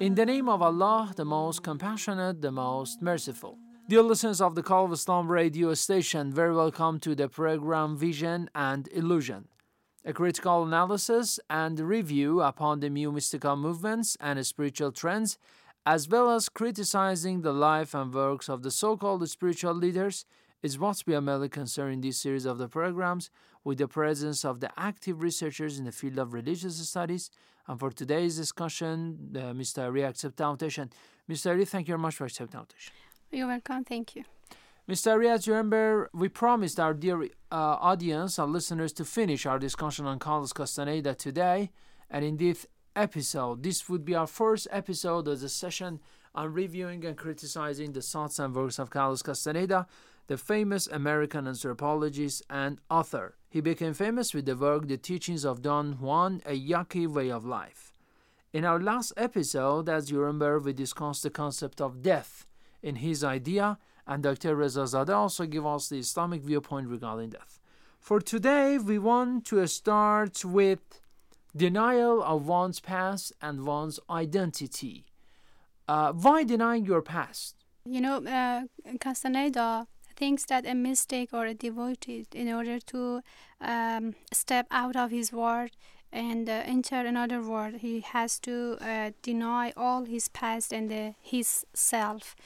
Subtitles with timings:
[0.00, 3.58] In the name of Allah, the most compassionate, the most merciful.
[3.88, 8.48] Dear listeners of the Call of Islam radio station, very welcome to the program Vision
[8.54, 9.48] and Illusion,
[10.04, 15.36] a critical analysis and review upon the new mystical movements and spiritual trends,
[15.84, 20.26] as well as criticizing the life and works of the so called spiritual leaders,
[20.62, 23.30] is what we are mainly concerned in this series of the programs
[23.64, 27.30] with the presence of the active researchers in the field of religious studies.
[27.66, 29.84] And for today's discussion, uh, Mr.
[29.84, 30.90] Ari accepted invitation.
[31.28, 31.46] Mr.
[31.50, 32.92] Ari, thank you very much for accepting invitation.
[33.32, 33.84] You're welcome.
[33.84, 34.24] Thank you.
[34.88, 35.12] Mr.
[35.12, 39.58] Ari, as you remember, we promised our dear uh, audience, our listeners, to finish our
[39.58, 41.70] discussion on Carlos Castaneda today.
[42.10, 46.00] And in this episode, this would be our first episode of the session
[46.34, 49.86] on reviewing and criticizing the thoughts and works of Carlos Castaneda,
[50.26, 53.36] the famous American anthropologist and author.
[53.54, 57.46] He became famous with the work The Teachings of Don Juan, A Yaqui Way of
[57.46, 57.92] Life.
[58.52, 62.48] In our last episode, as you remember, we discussed the concept of death
[62.82, 64.56] in his idea, and Dr.
[64.56, 67.60] Reza Zadeh also gave us the Islamic viewpoint regarding death.
[68.00, 71.00] For today, we want to start with
[71.56, 75.06] denial of one's past and one's identity.
[75.86, 77.64] Uh, why denying your past?
[77.84, 78.62] You know, uh,
[78.98, 79.86] Castaneda
[80.16, 83.22] thinks that a mystic or a devotee, in order to
[83.60, 85.70] um, step out of his world
[86.12, 91.12] and uh, enter another world, he has to uh, deny all his past and uh,
[91.20, 92.36] his self.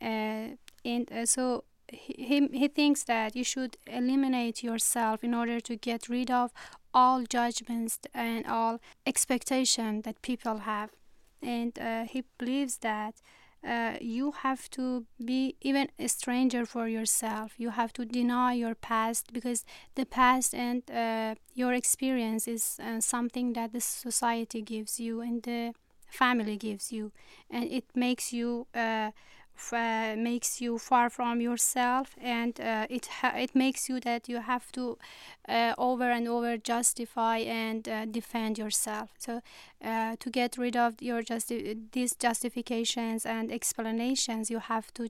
[0.00, 5.76] Uh, and uh, so he, he thinks that you should eliminate yourself in order to
[5.76, 6.52] get rid of
[6.94, 10.90] all judgments and all expectation that people have
[11.42, 13.14] and uh, he believes that
[13.66, 17.54] uh, you have to be even a stranger for yourself.
[17.58, 19.64] You have to deny your past because
[19.94, 25.42] the past and uh, your experience is uh, something that the society gives you and
[25.42, 25.74] the
[26.08, 27.12] family gives you.
[27.50, 28.66] And it makes you
[29.72, 34.40] uh, makes you far from yourself and uh, it ha- it makes you that you
[34.40, 34.98] have to
[35.48, 39.10] uh, over and over justify and uh, defend yourself.
[39.18, 39.40] So
[39.84, 45.08] uh, to get rid of your justi- these justifications and explanations you have to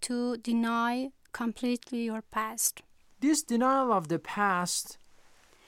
[0.00, 2.82] to deny completely your past.
[3.20, 4.98] This denial of the past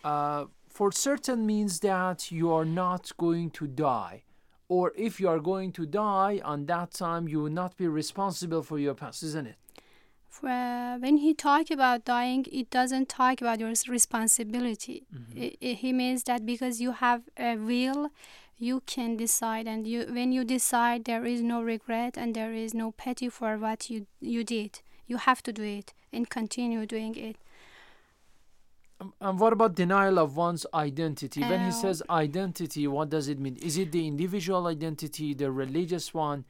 [0.03, 4.23] for certain means that you are not going to die
[4.73, 8.63] or if you are going to die on that time you will not be responsible
[8.69, 9.59] for your past isn't it?
[10.43, 14.97] Uh, when he talk about dying it doesn't talk about your responsibility.
[15.15, 15.43] Mm-hmm.
[15.43, 18.03] it, it, he means that because you have a will
[18.69, 22.73] you can decide and you when you decide there is no regret and there is
[22.83, 24.73] no pity for what you you did.
[25.11, 27.37] You have to do it and continue doing it
[29.21, 31.41] and what about denial of one's identity?
[31.41, 33.57] When he says identity, what does it mean?
[33.57, 36.45] Is it the individual identity, the religious one?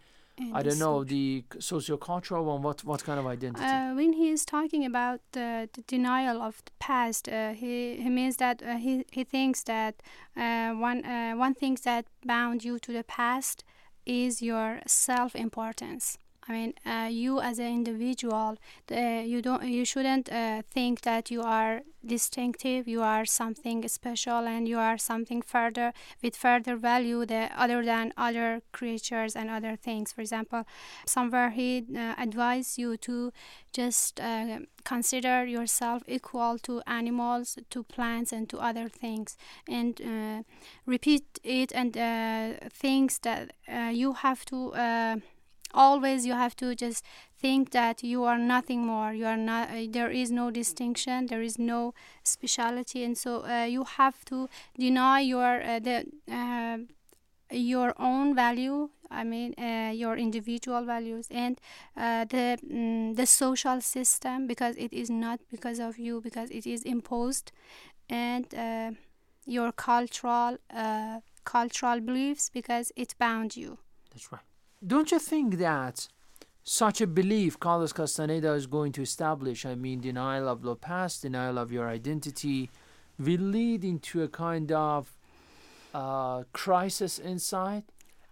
[0.54, 2.62] I don't know the socio-cultural one.
[2.62, 3.64] What what kind of identity?
[3.64, 8.09] Uh, when he is talking about the, the denial of the past, uh, he he
[8.09, 10.03] means that uh, he he thinks that
[10.36, 13.62] uh, one uh, one thing that bound you to the past
[14.06, 16.18] is your self importance.
[16.48, 18.59] I mean, uh, you as an individual,
[18.91, 22.89] uh, you don't, you shouldn't uh, think that you are distinctive.
[22.89, 28.12] You are something special, and you are something further with further value that other than
[28.16, 30.12] other creatures and other things.
[30.12, 30.65] For example,
[31.06, 33.33] somewhere he uh, advised you to
[33.72, 39.36] just uh, consider yourself equal to animals, to plants, and to other things,
[39.68, 40.42] and uh,
[40.86, 41.94] repeat it and
[42.72, 43.53] things that
[43.92, 44.74] you have to
[45.74, 47.04] always you have to just
[47.39, 49.13] think that you are nothing more.
[49.13, 53.04] You are not uh, there is no distinction there is no speciality.
[53.04, 54.48] And so uh, you have to
[54.78, 56.78] deny your uh, the uh,
[57.54, 61.60] your own value i mean uh, your individual values and
[61.98, 66.66] uh, the mm, the social system because it is not because of you because it
[66.66, 67.53] is imposed
[68.09, 68.47] and
[69.45, 70.57] your cultural
[71.45, 73.78] cultural beliefs because it bound you.
[74.10, 74.42] That's right.
[74.84, 76.08] Don't you think that
[76.64, 81.22] such a belief Carlos Castaneda is going to establish, I mean, denial of the past,
[81.22, 82.68] denial of your identity,
[83.16, 85.16] will lead into a kind of
[85.94, 87.84] uh, crisis inside?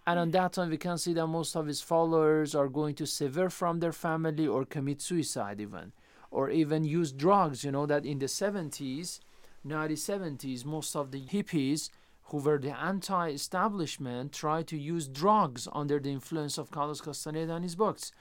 [0.08, 3.06] And on that time, we can see that most of his followers are going to
[3.06, 5.92] sever from their family or commit suicide, even,
[6.32, 7.62] or even use drugs.
[7.62, 9.20] You know that in the 70s,
[9.64, 11.90] 1970s, most of the hippies
[12.30, 17.64] who were the anti-establishment tried to use drugs under the influence of Carlos Castaneda and
[17.64, 18.12] his books.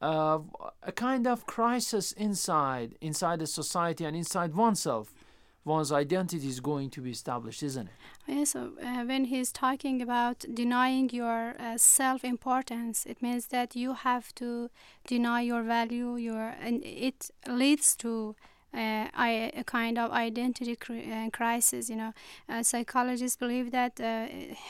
[0.00, 0.40] Uh,
[0.82, 5.14] a kind of crisis inside, inside the society and inside oneself.
[5.64, 7.92] One's identity is going to be established, isn't it?
[8.28, 8.68] Yes, uh,
[9.04, 14.70] when he's talking about denying your uh, self-importance, it means that you have to
[15.08, 18.36] deny your value, your and it leads to
[18.74, 21.88] uh, I, a kind of identity uh, crisis.
[21.88, 22.12] You know,
[22.48, 24.26] uh, psychologists believe that uh,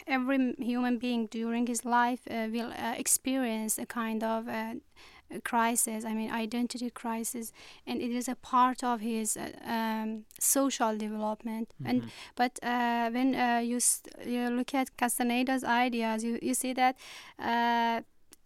[0.06, 4.48] every human being during his life uh, will uh, experience a kind of
[5.42, 6.04] crisis.
[6.04, 7.52] I mean, identity crisis,
[7.84, 11.72] and it is a part of his um, social development.
[11.84, 12.04] And
[12.36, 13.34] but when
[13.64, 13.80] you
[14.24, 16.96] you look at Castaneda's ideas, you you see that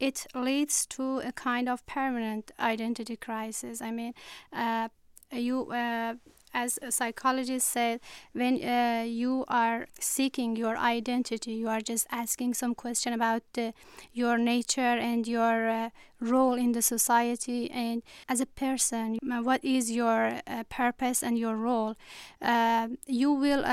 [0.00, 3.82] it leads to a kind of permanent identity crisis.
[3.82, 4.14] I mean,
[4.53, 4.88] uh,
[5.32, 6.15] you, uh,
[6.53, 8.00] as a psychologist said,
[8.32, 13.71] when uh, you are seeking your identity, you are just asking some question about uh,
[14.12, 15.91] your nature and your uh,
[16.21, 21.56] role in the society, and as a person, what is your uh, purpose and your
[21.56, 21.94] role.
[22.43, 23.65] Uh, you will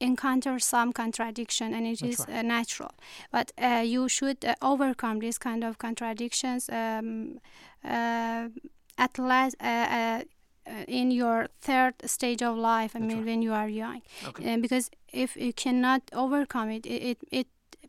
[0.00, 2.44] encounter some contradiction, and it That's is right.
[2.44, 2.92] natural.
[3.30, 3.52] But
[3.84, 6.68] you should overcome these kind of contradictions.
[6.68, 7.38] Um,
[8.96, 10.22] at last, uh, uh,
[10.86, 13.26] in your third stage of life, I That's mean, right.
[13.26, 14.54] when you are young, Okay.
[14.54, 17.46] uh, because if you cannot overcome it, it it, it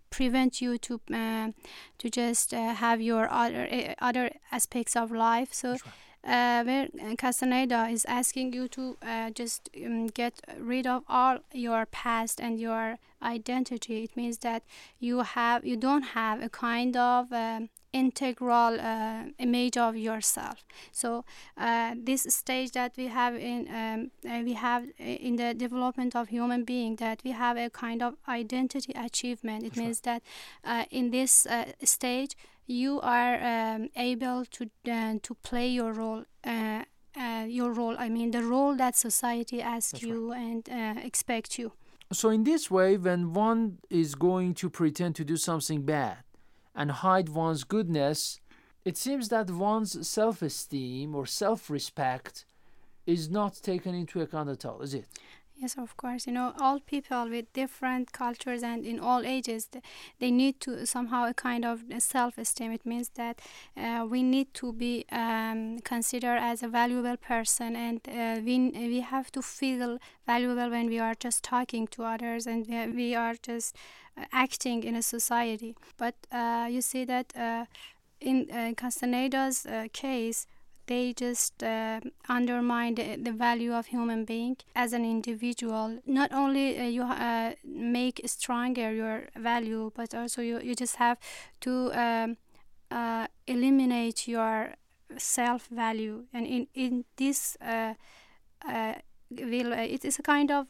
[0.09, 1.51] prevents you to uh,
[1.97, 5.53] to just uh, have your other uh, other aspects of life.
[5.53, 5.71] So.
[5.71, 5.93] That's right.
[6.27, 11.37] Uh, where uh, Castaneda is asking you to uh, just um, get rid of all
[11.53, 14.03] your past and your identity.
[14.03, 14.63] It means that
[14.99, 20.65] you have you don't have a kind of um, integral uh, image of yourself.
[20.91, 21.25] So
[21.57, 26.29] uh, this stage that we have in um, uh, we have in the development of
[26.29, 29.63] human being that we have a kind of identity achievement.
[29.63, 29.85] It That's right.
[29.85, 30.21] means that
[30.63, 32.35] uh, in this uh, stage
[32.67, 36.25] you are um, able to uh, to play your role.
[36.43, 36.83] Uh,
[37.17, 41.57] uh, your role, I mean, the role that society asks That's you and uh, expects
[41.57, 41.71] you.
[42.11, 46.17] So, in this way, when one is going to pretend to do something bad
[46.75, 48.39] and hide one's goodness,
[48.83, 52.45] it seems that one's self esteem or self respect
[53.07, 55.07] is not taken into account at all, is it?
[55.57, 56.27] Yes, of course.
[56.27, 59.83] You know, all people with different cultures and in all ages, th-
[60.19, 62.73] they need to somehow a kind of self-esteem.
[62.73, 63.39] It means that
[63.77, 68.99] uh, we need to be um, considered as a valuable person, and uh, we we
[68.99, 73.35] have to feel valuable when we are just talking to others and we- we are
[73.41, 73.75] just
[74.17, 75.73] uh, acting in a society.
[75.97, 77.65] But uh, you see that uh,
[78.19, 80.47] in uh, Castaneda's uh, case,
[80.87, 81.99] they just uh,
[82.29, 85.99] undermine the, the value of human being as an individual.
[86.05, 91.17] Not only uh, you uh, make stronger your value but also you, you just have
[91.61, 92.37] to um,
[92.91, 94.75] uh, eliminate your
[95.17, 97.93] self value and in, in this uh,
[98.67, 98.93] uh,
[99.29, 100.67] will uh, it is a kind of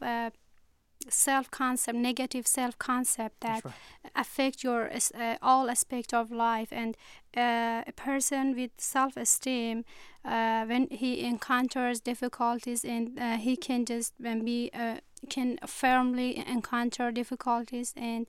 [1.06, 3.74] uh, self concept negative self concept that right.
[4.14, 6.96] affect your uh, all aspect of life and
[7.36, 9.84] uh, a person with self-esteem
[10.24, 14.96] uh, when he encounters difficulties and uh, he can just um, be uh,
[15.28, 18.26] can firmly encounter difficulties and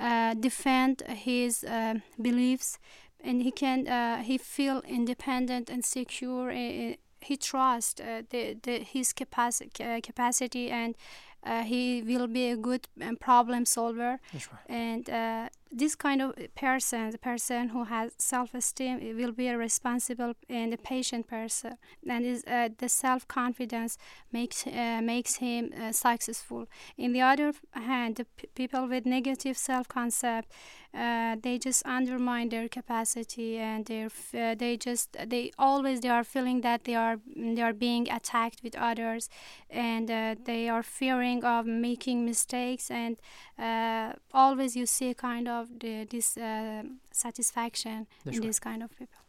[0.00, 2.78] uh, defend his uh, beliefs
[3.20, 8.78] and he can uh, he feel independent and secure uh, he trusts uh, the, the
[8.78, 11.27] his capacity uh, capacity and uh,
[11.72, 14.60] he will be a good um, problem solver That's right.
[14.68, 20.32] and uh, this kind of person the person who has self-esteem will be a responsible
[20.48, 21.74] and a patient person.
[22.08, 23.98] And is uh, the self-confidence
[24.32, 26.66] makes uh, makes him uh, successful.
[26.96, 30.48] In the other hand the p- people with negative self-concept
[30.94, 36.24] uh, they just undermine their capacity and they uh, they just they always they are
[36.24, 39.28] feeling that they are they are being attacked with others.
[39.70, 42.90] And uh, they are fearing of making mistakes.
[42.90, 43.16] And
[44.32, 48.46] always you see a kind of the, this uh, satisfaction That's in right.
[48.48, 49.20] this kind of people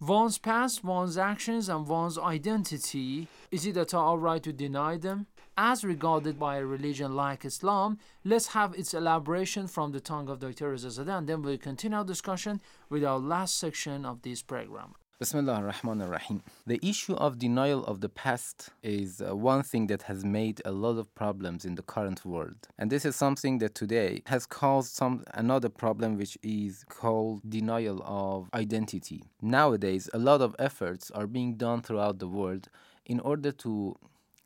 [0.00, 5.26] One's past, one's actions, and one's identity, is it at all right to deny them?
[5.56, 10.40] As regarded by a religion like Islam, let's have its elaboration from the tongue of
[10.40, 10.74] Dr.
[10.74, 12.60] And then we'll continue our discussion
[12.90, 14.94] with our last section of this program.
[15.20, 16.42] Bismillah ar-Rahman ar-Rahim.
[16.66, 20.72] The issue of denial of the past is uh, one thing that has made a
[20.72, 22.56] lot of problems in the current world.
[22.78, 28.02] And this is something that today has caused some another problem which is called denial
[28.04, 29.22] of identity.
[29.40, 32.68] Nowadays, a lot of efforts are being done throughout the world
[33.06, 33.94] in order to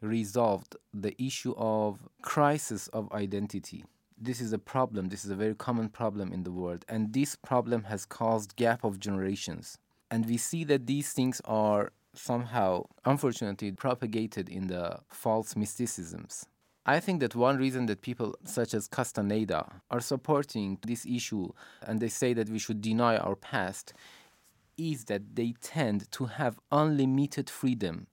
[0.02, 3.84] resolve the issue of crisis of identity
[4.20, 7.34] this is a problem this is a very common problem in the world and this
[7.36, 9.78] problem has caused gap of generations
[10.10, 16.46] and we see that these things are somehow unfortunately propagated in the false mysticisms
[16.88, 22.00] I think that one reason that people such as Castaneda are supporting this issue and
[22.00, 23.92] they say that we should deny our past
[24.78, 28.06] is that they tend to have unlimited freedom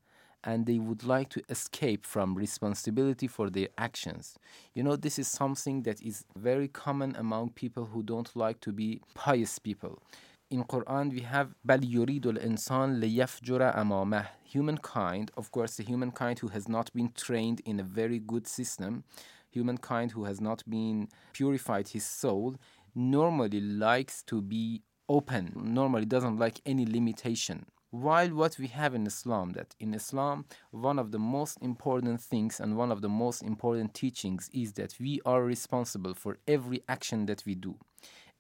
[0.44, 4.38] and they would like to escape from responsibility for their actions.
[4.74, 8.74] You know, this is something that is very common among people who don't like to
[8.74, 10.04] be pious people
[10.51, 16.49] In Quran we have بل يريد الإنسان ليفجر أمامه humankind of course the humankind who
[16.49, 19.05] has not been trained in a very good system
[19.51, 22.57] humankind who has not been purified his soul
[22.95, 29.07] normally likes to be open normally doesn't like any limitation while what we have in
[29.07, 33.43] Islam that in Islam one of the most important things and one of the most
[33.43, 37.77] important teachings is that we are responsible for every action that we do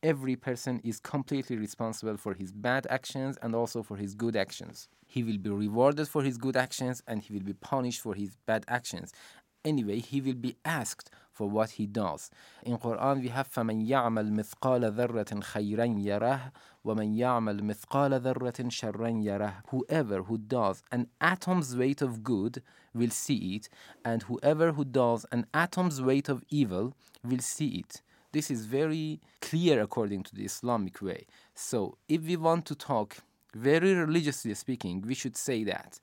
[0.04, 4.88] every person is completely responsible for his bad actions and also for his good actions
[5.06, 8.37] he will be rewarded for his good actions and he will be punished for his
[8.46, 9.12] bad actions
[9.64, 12.30] anyway he will be asked for what he does
[12.62, 16.52] in quran we have فَمَنْ يَعْمَلْ مِثْقَالَ ذَرَّةٍ خَيْرًا يَرَهُ
[16.84, 22.62] وَمَنْ يَعْمَلْ مِثْقَالَ ذَرَّةٍ شَرًّا يَرَهُ whoever who does an atom's weight of good
[22.94, 23.68] will see it
[24.04, 28.02] and whoever who does an atom's weight of evil will see it
[28.35, 31.25] this is very clear according to the Islamic way.
[31.53, 33.17] So, if we want to talk
[33.53, 36.01] very religiously speaking, we should say that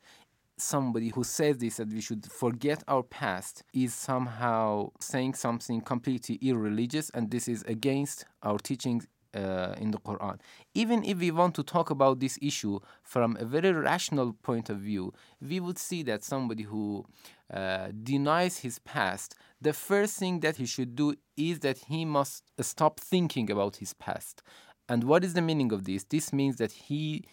[0.56, 6.36] somebody who says this that we should forget our past is somehow saying something completely
[6.40, 10.38] irreligious and this is against our teachings uh, in the Quran.
[10.74, 14.78] Even if we want to talk about this issue from a very rational point of
[14.78, 17.04] view, we would see that somebody who
[17.52, 22.44] uh, denies his past, the first thing that he should do is that he must
[22.61, 24.42] stop thinking about his past.
[24.88, 26.04] And what is the meaning of this?
[26.04, 27.25] This means that he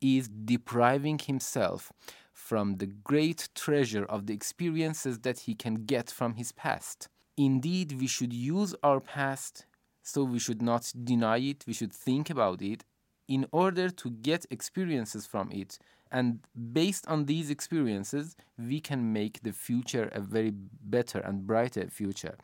[0.00, 1.92] is depriving himself
[2.32, 7.08] from the great treasure of the experiences that he can get from his past.
[7.36, 9.66] Indeed, we should use our past,
[10.02, 12.84] so we should not deny it, we should think about it
[13.28, 15.78] in order to get experiences from it.
[16.10, 16.40] And
[16.72, 22.36] based on these experiences, we can make the future a very better and brighter future.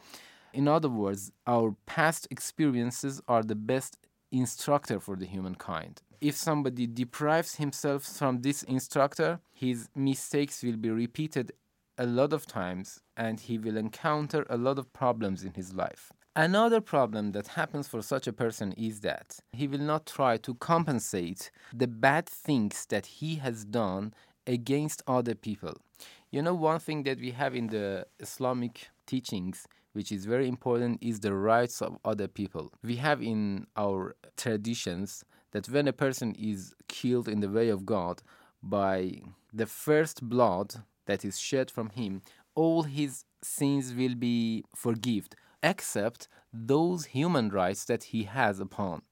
[0.53, 3.99] In other words, our past experiences are the best
[4.31, 6.03] instructor for the humankind.
[6.21, 11.53] If somebody deprives himself from this instructor, his mistakes will be repeated
[11.99, 16.13] a lot of times and he will encounter a lot of problems in his life.
[16.37, 20.55] Another problem that happens for such a person is that he will not try to
[20.55, 24.13] compensate the bad things that he has done
[24.45, 25.75] against other people.
[26.33, 30.99] You know, one thing that we have in the Islamic teachings, which is very important,
[31.01, 32.73] is the rights of other people.
[32.83, 37.87] We have in our traditions that when a person is killed in the way of
[37.87, 38.23] God
[38.61, 39.21] by
[39.53, 40.75] the first blood
[41.07, 42.23] that is shed from him,
[42.57, 45.29] all his sins will be forgiven
[45.65, 49.03] except those human rights that he has upon.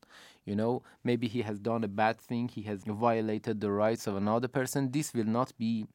[0.44, 4.16] You know, maybe he has done a bad thing, he has violated the rights of
[4.16, 4.90] another person.
[4.92, 5.86] This will not be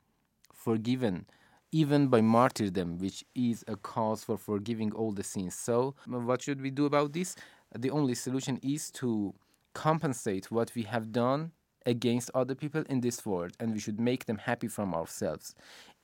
[0.54, 1.28] forgiven,
[1.72, 5.54] even by martyrdom, which is a cause for forgiving all the sins.
[5.56, 7.36] So, uh, what should we do about this?
[7.78, 9.36] The only solution is to
[9.74, 11.52] compensate what we have done
[11.86, 15.54] against other people in this world, and we should make them happy from ourselves.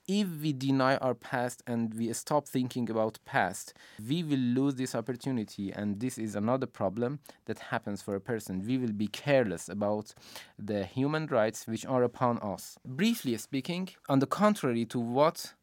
[0.07, 3.74] If we deny our past and we stop thinking about past
[4.07, 8.65] we will lose this opportunity and this is another problem that happens for a person.
[8.65, 10.13] We will be careless about
[10.60, 12.77] the human rights which are upon us.
[12.86, 15.53] Briefly speaking on the contrary to what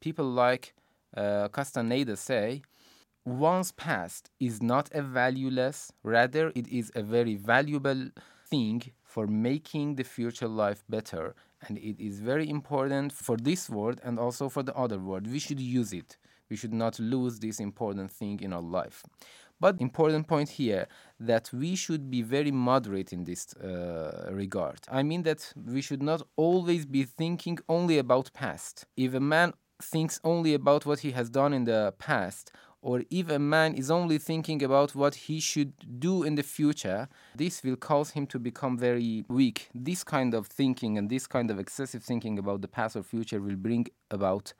[0.00, 0.74] people like
[1.16, 2.62] uh, castaneda say
[3.24, 8.08] one's past is not a valueless rather it is a very valuable
[8.48, 11.34] thing for making the future life better
[11.68, 15.26] and it is very important for this world and also for the other world.
[15.26, 16.16] We should use it.
[16.48, 19.04] We should not lose this important thing in our life.
[19.60, 20.88] But important point here
[21.20, 24.78] that we should be very moderate in this uh, regard.
[24.90, 28.86] I mean that we should not always be thinking only about past.
[28.96, 33.28] If a man thinks only about what he has done in the past or if
[33.28, 37.76] a man is only thinking about what he should do in the future, this will
[37.76, 39.68] cause him to become very weak.
[39.74, 43.40] This kind of thinking and this kind of excessive thinking about the past or future
[43.40, 44.54] will bring about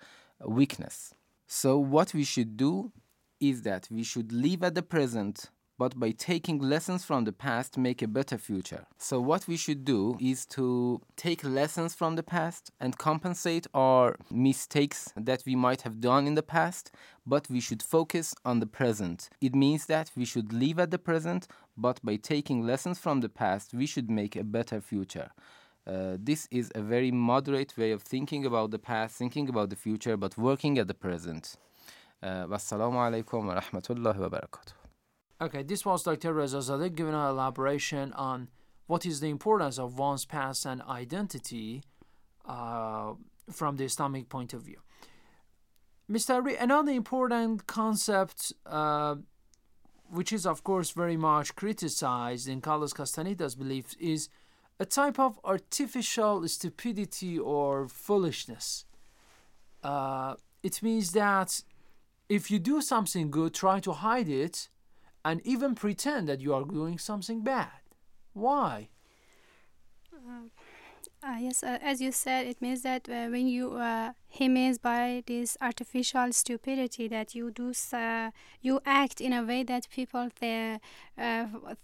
[0.45, 1.15] weakness.
[1.47, 2.93] So, what we should do
[3.41, 5.49] is that we should live at the present
[5.81, 8.85] but by taking lessons from the past make a better future.
[8.99, 14.17] So what we should do is to take lessons from the past and compensate our
[14.31, 16.95] mistakes that we might have done in the past,
[17.25, 19.31] but we should focus on the present.
[19.41, 23.31] It means that we should live at the present, but by taking lessons from the
[23.31, 25.31] past, we should make a better future.
[25.87, 29.77] Uh, this is a very moderate way of thinking about the past, thinking about the
[29.77, 31.57] future, but working at the present.
[32.23, 34.80] Uh, wassalamu alaikum wa rahmatullahi wa barakatuh.
[35.43, 36.35] Okay, this was Dr.
[36.35, 38.49] Reza Zadeh giving an elaboration on
[38.87, 41.83] what is the importance of one's past and identity
[42.45, 43.15] uh,
[43.51, 44.81] from the Islamic point of view.
[46.11, 46.35] Mr.
[46.35, 49.15] Ari, another important concept, uh,
[50.11, 54.29] which is of course very much criticized in Carlos Castaneda's beliefs, is
[54.79, 58.85] a type of artificial stupidity or foolishness.
[59.83, 61.63] Uh, it means that
[62.29, 64.69] if you do something good, try to hide it
[65.25, 67.81] and even pretend that you are doing something bad.
[68.33, 68.89] Why?
[70.15, 70.49] Uh,
[71.23, 74.79] uh, yes, uh, as you said, it means that uh, when you uh, he means
[74.79, 78.31] by this artificial stupidity that you do uh,
[78.63, 80.81] you act in a way that people th-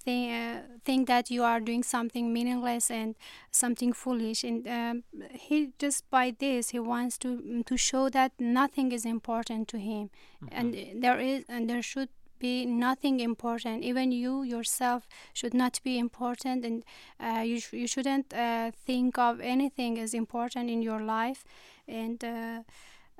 [0.04, 3.14] think think that you are doing something meaningless and
[3.50, 8.90] something foolish, and um, he just by this he wants to to show that nothing
[8.90, 10.08] is important to him,
[10.42, 10.48] mm-hmm.
[10.50, 13.84] and there is and there should be nothing important.
[13.84, 16.84] Even you yourself should not be important, and
[17.20, 21.44] uh, you sh- you shouldn't uh, think of anything as important in your life,
[21.88, 22.60] and uh,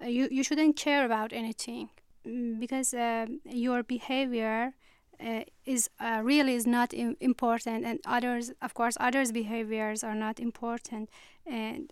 [0.07, 1.88] you you shouldn't care about anything
[2.26, 4.74] mm, because uh, your behavior.
[5.18, 10.14] Uh, is uh, really is not Im- important and others of course others behaviors are
[10.14, 11.09] not important
[11.46, 11.90] and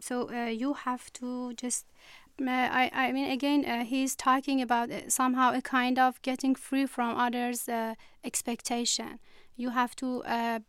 [0.00, 1.86] so you have to just
[2.48, 6.86] I, I mean, again, uh, he's talking about uh, somehow a kind of getting free
[6.86, 9.18] from others' uh, expectation.
[9.56, 10.60] You have to uh,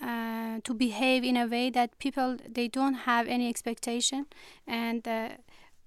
[0.00, 4.26] uh, to behave in a way that people they don't have any expectation,
[4.66, 5.30] and uh,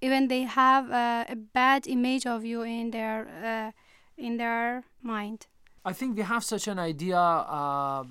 [0.00, 3.72] even they have a bad image of you in their
[4.18, 5.46] in their mind.
[5.84, 8.04] I think we have such an idea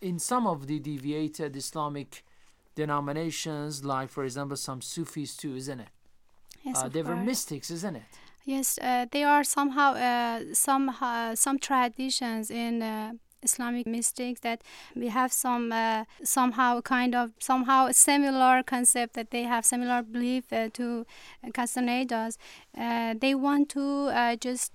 [0.00, 2.24] in some of the deviated Islamic
[2.74, 5.88] denominations, like for example some Sufis too, isn't it?
[6.66, 8.02] Yes, uh, they were mystics, isn't it?
[8.44, 14.62] Yes, uh, they are somehow uh, some uh, some traditions in uh, Islamic mystics that
[14.96, 20.48] we have some uh, somehow kind of somehow similar concept that they have similar belief
[20.48, 21.06] to
[21.54, 22.36] Castaneda's.
[22.74, 24.72] they want to just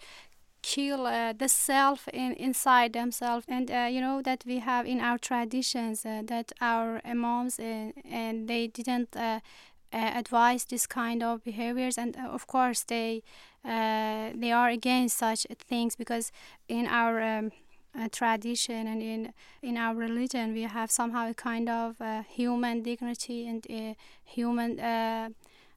[0.62, 5.00] kill uh, the self in, inside themselves and uh, you know that we have in
[5.00, 9.16] our traditions uh, that our imams and they didn't
[9.94, 11.98] uh, advise this kind of behaviors.
[11.98, 13.24] And uh, of course they
[13.64, 16.32] uh, they are against such things because
[16.68, 17.52] in our um,
[17.94, 22.82] uh, tradition and in in our religion we have somehow a kind of uh, human
[22.82, 24.78] dignity and uh, human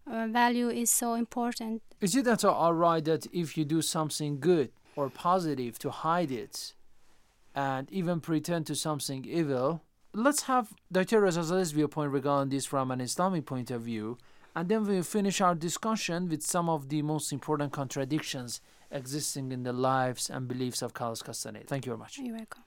[0.07, 1.83] value is so important.
[2.01, 6.31] Is it at all right that if you do something good or positive to hide
[6.31, 6.75] it
[7.55, 9.83] and even pretend to something evil
[10.15, 11.21] let's have Dr.
[11.21, 14.17] Reza's viewpoint regarding this from an Islamic point of view,
[14.57, 19.65] and then we'll finish our discussion with some of the most important contradictions existing in
[19.65, 21.67] the lives and beliefs of Carlos Castaneda.
[21.67, 22.19] Thank you very much.
[22.19, 22.63] You're welcome.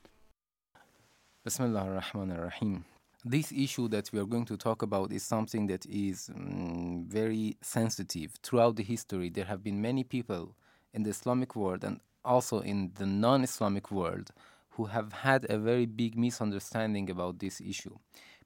[1.44, 2.84] Bismillah ar-Rahman ar-Rahim.
[3.24, 7.56] This issue that we are going to talk about is something that is um, very
[7.62, 8.34] sensitive.
[8.42, 10.54] Throughout the history, there have been many people
[10.92, 14.30] in the Islamic world and also in the non Islamic world
[14.78, 17.96] who have had a very big misunderstanding about this issue.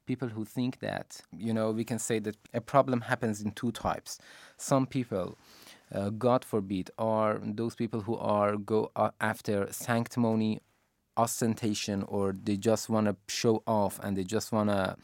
[0.05, 3.71] people who think that, you know, we can say that a problem happens in two
[3.71, 4.19] types.
[4.57, 5.37] Some people,
[5.93, 10.59] uh, God forbid, are those people who are go uh, after sanctimony,
[11.15, 14.97] ostentation, or they just want to show off and they just want to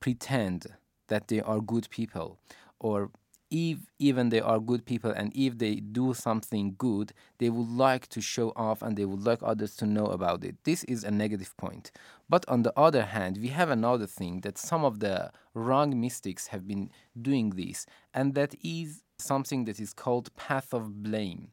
[0.00, 0.66] pretend
[1.08, 2.38] that they are good people
[2.78, 3.10] or
[3.50, 8.06] if even they are good people and if they do something good they would like
[8.08, 10.56] to show off and they would like others to know about it.
[10.64, 11.90] This is a negative point.
[12.28, 16.48] But on the other hand we have another thing that some of the wrong mystics
[16.48, 21.48] have been doing this and that is something that is called path of blame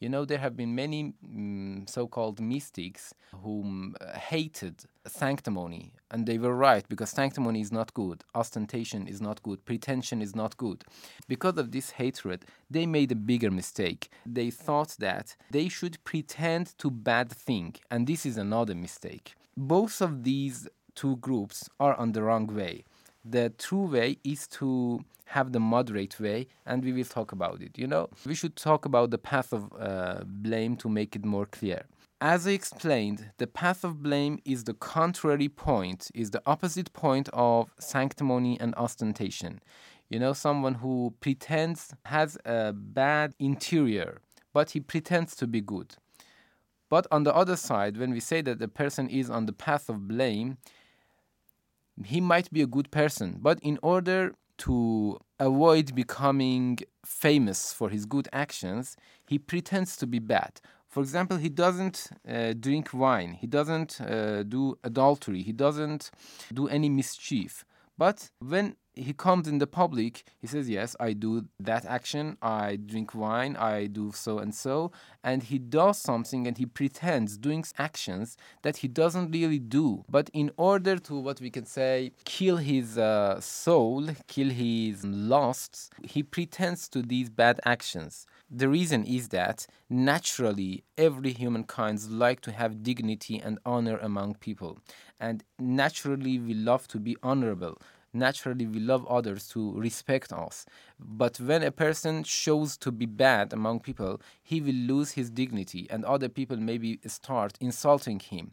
[0.00, 6.26] you know, there have been many um, so called mystics whom uh, hated sanctimony, and
[6.26, 10.56] they were right because sanctimony is not good, ostentation is not good, pretension is not
[10.56, 10.84] good.
[11.28, 14.08] Because of this hatred, they made a bigger mistake.
[14.24, 19.34] They thought that they should pretend to bad thing, and this is another mistake.
[19.54, 22.84] Both of these two groups are on the wrong way.
[23.24, 27.78] The true way is to have the moderate way, and we will talk about it.
[27.78, 31.46] You know, we should talk about the path of uh, blame to make it more
[31.46, 31.84] clear.
[32.20, 37.28] As I explained, the path of blame is the contrary point, is the opposite point
[37.32, 39.60] of sanctimony and ostentation.
[40.10, 44.20] You know, someone who pretends has a bad interior,
[44.52, 45.94] but he pretends to be good.
[46.88, 49.88] But on the other side, when we say that the person is on the path
[49.88, 50.58] of blame,
[52.04, 58.04] he might be a good person, but in order to avoid becoming famous for his
[58.04, 60.60] good actions, he pretends to be bad.
[60.86, 66.10] For example, he doesn't uh, drink wine, he doesn't uh, do adultery, he doesn't
[66.52, 67.64] do any mischief.
[67.96, 72.76] But when he comes in the public, he says, Yes, I do that action, I
[72.76, 74.92] drink wine, I do so and so.
[75.24, 80.04] And he does something and he pretends doing actions that he doesn't really do.
[80.08, 85.90] But in order to, what we can say, kill his uh, soul, kill his lusts,
[86.02, 88.26] he pretends to these bad actions.
[88.50, 94.78] The reason is that naturally every humankind like to have dignity and honor among people.
[95.18, 97.78] And naturally we love to be honorable
[98.12, 100.66] naturally we love others to respect us.
[100.98, 105.86] But when a person shows to be bad among people, he will lose his dignity,
[105.90, 108.52] and other people maybe start insulting him.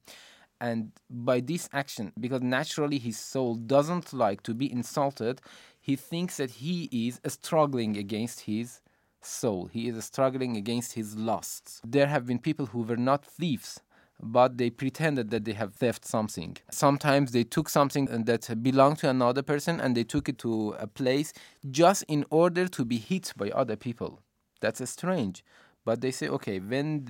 [0.60, 5.40] And by this action, because naturally his soul doesn't like to be insulted,
[5.80, 8.82] he thinks that he is struggling against his
[9.22, 9.68] soul.
[9.68, 11.82] He is struggling against his lusts.
[11.86, 13.82] There have been people who were not thieves,
[14.22, 16.58] but they pretended that they have theft something.
[16.72, 20.88] Sometimes they took something that belonged to another person and they took it to a
[20.88, 21.34] place
[21.70, 24.22] just in order to be hit by other people.
[24.60, 25.44] That's strange.
[25.86, 27.06] But they say, okay, when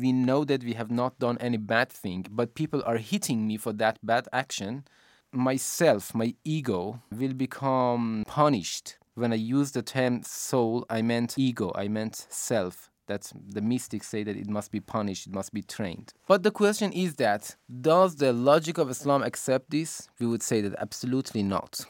[0.00, 3.56] we know that we have not done any bad thing, but people are hitting me
[3.56, 4.84] for that bad action,
[5.32, 8.98] myself, my ego will become punished.
[9.14, 12.91] When I use the term soul, I meant ego, I meant self.
[13.06, 16.12] That's the mystics say that it must be punished, it must be trained.
[16.26, 20.08] But the question is that does the logic of Islam accept this?
[20.18, 21.84] We would say that absolutely not.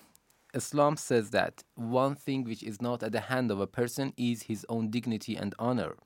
[0.54, 4.42] Islam says that one thing which is not at the hand of a person is
[4.42, 5.96] his own dignity and honor.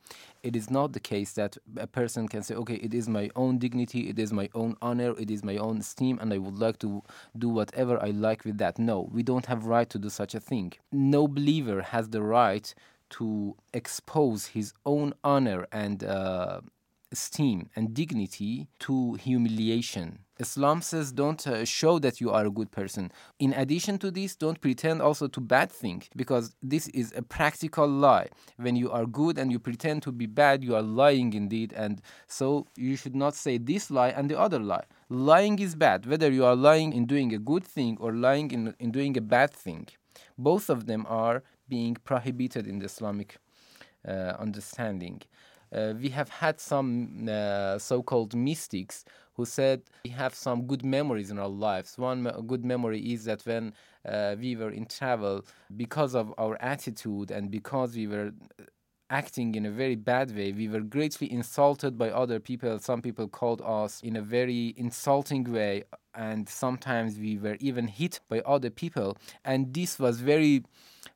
[0.45, 3.59] It is not the case that a person can say, okay, it is my own
[3.59, 6.79] dignity, it is my own honor, it is my own esteem, and I would like
[6.81, 7.03] to
[7.37, 8.79] do whatever I like with that.
[8.79, 10.75] No, we don't have right to do such a thing.
[10.93, 12.73] No believer has the right
[13.11, 16.61] to expose his own honor and uh,
[17.13, 20.21] esteem and dignity to humiliation.
[20.39, 23.11] Islam says don't uh, show that you are a good person.
[23.39, 27.89] In addition to this, don't pretend also to bad think because this is a practical
[27.89, 28.29] lie.
[28.57, 31.73] When you are good and you pretend to be bad, you are lying indeed.
[31.75, 34.85] And so you should not say this lie and the other lie.
[35.09, 38.75] Lying is bad, whether you are lying in doing a good thing or lying in,
[38.79, 39.89] in doing a bad thing.
[40.37, 43.39] Both of them are being prohibited in the Islamic
[44.07, 45.23] uh, understanding.
[45.73, 51.31] Uh, we have had some uh, so-called mystics who said we have some good memories
[51.31, 51.99] in our lives.
[51.99, 53.75] One good memory is that when
[54.05, 55.45] uh, we were in travel,
[55.77, 58.33] because of our attitude and because we were
[59.11, 62.79] acting in a very bad way, we were greatly insulted by other people.
[62.79, 68.21] Some people called us in a very insulting way, and sometimes we were even hit
[68.29, 69.17] by other people.
[69.45, 70.63] And this was very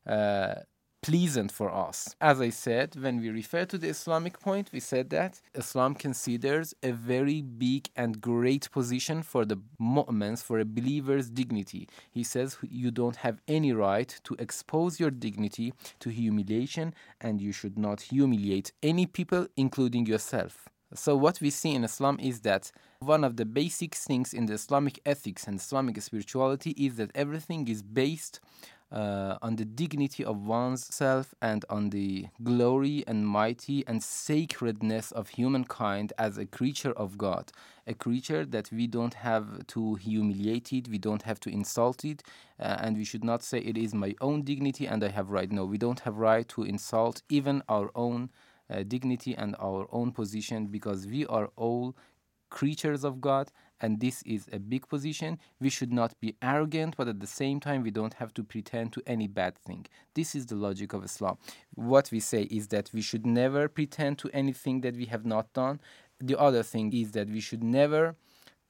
[0.07, 0.55] uh,
[1.01, 2.15] pleasant for us.
[2.21, 6.75] As I said, when we refer to the Islamic point, we said that Islam considers
[6.83, 11.87] a very big and great position for the mu'mins, for a believer's dignity.
[12.11, 17.51] He says you don't have any right to expose your dignity to humiliation and you
[17.51, 20.69] should not humiliate any people, including yourself.
[20.93, 24.55] So, what we see in Islam is that one of the basic things in the
[24.55, 28.41] Islamic ethics and Islamic spirituality is that everything is based
[28.91, 35.11] uh, on the dignity of one's self and on the glory and mighty and sacredness
[35.11, 37.51] of humankind as a creature of God,
[37.87, 42.21] a creature that we don't have to humiliate it, we don't have to insult it,
[42.59, 45.51] uh, and we should not say it is my own dignity and I have right.
[45.51, 48.29] No, we don't have right to insult even our own
[48.69, 51.95] uh, dignity and our own position because we are all
[52.49, 53.51] creatures of God
[53.81, 55.39] and this is a big position.
[55.59, 58.93] We should not be arrogant, but at the same time, we don't have to pretend
[58.93, 59.87] to any bad thing.
[60.13, 61.37] This is the logic of Islam.
[61.73, 65.51] What we say is that we should never pretend to anything that we have not
[65.53, 65.79] done.
[66.19, 68.15] The other thing is that we should never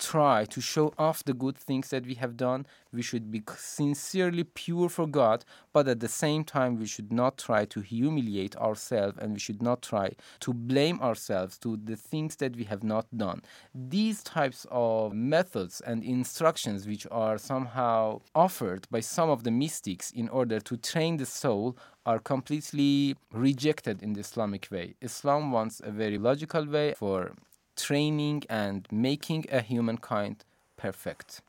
[0.01, 2.65] try to show off the good things that we have done.
[2.91, 7.37] We should be sincerely pure for God, but at the same time, we should not
[7.37, 10.11] try to humiliate ourselves and we should not try
[10.41, 13.43] to blame ourselves to the things that we have not done.
[13.73, 20.11] These types of methods and instructions, which are somehow offered by some of the mystics
[20.11, 24.95] in order to train the soul, are completely rejected in the Islamic way.
[25.01, 27.33] Islam wants a very logical way for
[27.75, 30.45] training and making a humankind
[30.77, 31.41] perfect.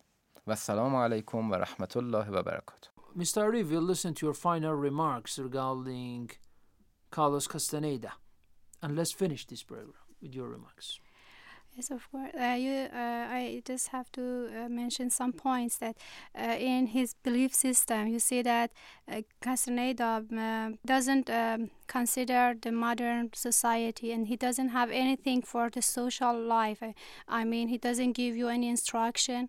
[0.47, 2.89] Wassalamu alaikum wa rahmatullahi wa barakatuh.
[3.17, 3.43] Mr.
[3.45, 6.31] Arif, we'll listen to your final remarks regarding
[7.11, 8.13] Carlos Castaneda.
[8.81, 10.99] And let's finish this program with your remarks.
[11.75, 12.31] Yes, of course.
[12.39, 15.97] Uh, you, uh, I just have to uh, mention some points that
[16.39, 18.73] uh, in his belief system, you see that
[19.11, 25.71] uh, Castaneda uh, doesn't um, consider the modern society and he doesn't have anything for
[25.71, 26.83] the social life.
[26.83, 26.95] I,
[27.27, 29.49] I mean, he doesn't give you any instruction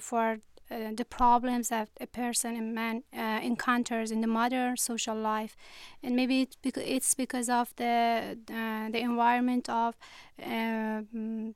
[0.00, 0.38] for
[0.72, 5.56] uh, the problems that a person a man uh, encounters in the modern social life.
[6.02, 9.96] And maybe it's because, it's because of the uh, the environment of
[10.42, 11.54] um,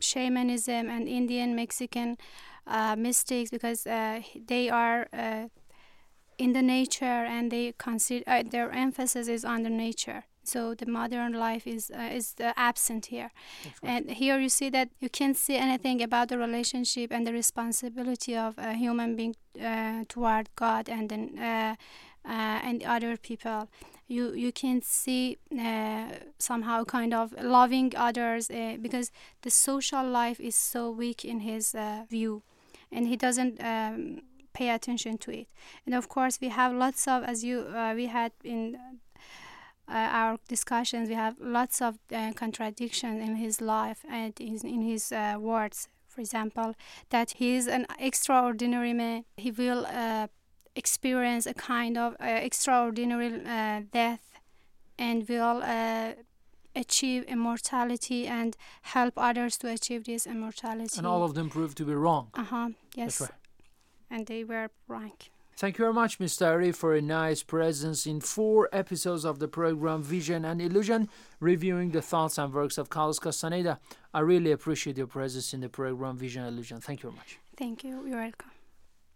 [0.00, 2.16] shamanism and Indian Mexican
[2.96, 5.08] mystics because they are
[6.38, 11.32] in the nature and they consider their emphasis is on the nature so the modern
[11.32, 13.30] life is uh, is uh, absent here.
[13.82, 18.36] And here you see that you can't see anything about the relationship and the responsibility
[18.36, 21.74] of a human being uh, toward god and then uh,
[22.24, 23.68] uh, and other people.
[24.06, 28.48] You you can see uh, somehow kind of loving others
[28.82, 29.10] because
[29.42, 31.74] the social life is so weak in his
[32.08, 32.42] view
[32.90, 34.22] and he doesn't um,
[34.54, 35.48] pay attention to it.
[35.84, 38.94] And of course we have lots of as you we had in uh,
[39.88, 45.12] our discussions, we have lots of uh, contradictions in his life and in in his
[45.12, 45.88] uh, words.
[46.08, 46.74] For example,
[47.10, 49.24] that he is an extraordinary man.
[49.36, 49.86] He will
[50.74, 53.30] experience a kind of extraordinary
[53.92, 54.40] death
[54.98, 55.62] and will
[56.74, 60.98] achieve immortality and help others to achieve this immortality.
[60.98, 62.30] And all of them proved to be wrong.
[62.34, 62.68] Uh huh.
[62.94, 63.20] Yes.
[63.20, 63.30] Right.
[64.10, 65.12] And they were wrong.
[65.58, 66.46] Thank you very much, Mr.
[66.46, 71.08] Ari, for a nice presence in four episodes of the program Vision and Illusion,
[71.40, 73.80] reviewing the thoughts and works of Carlos Castaneda.
[74.14, 76.80] I really appreciate your presence in the program Vision and Illusion.
[76.80, 77.40] Thank you very much.
[77.56, 78.06] Thank you.
[78.06, 78.52] You're welcome.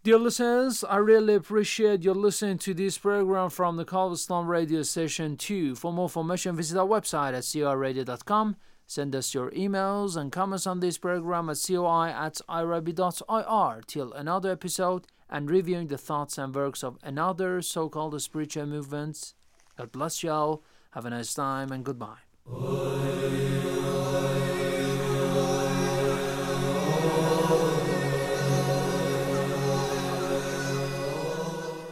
[0.02, 4.82] Dear listeners, I really appreciate your listening to this program from the Call Islam radio
[4.82, 5.76] station 2.
[5.76, 8.56] For more information, visit our website at coiradio.com.
[8.88, 13.80] Send us your emails and comments on this program at coi at irabi.ir.
[13.86, 19.34] Till another episode, and reviewing the thoughts and works of another so called spiritual movements.
[19.76, 20.62] God bless you all.
[20.90, 22.20] Have a nice time and goodbye.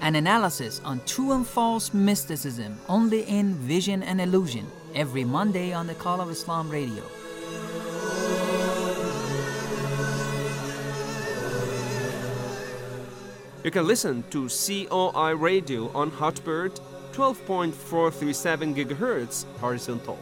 [0.03, 5.87] An analysis on true and false mysticism only in Vision and Illusion every Monday on
[5.87, 7.05] the Call of Islam radio.
[13.63, 16.81] You can listen to COI radio on Hotbird
[17.13, 20.19] 12.437 GHz horizontal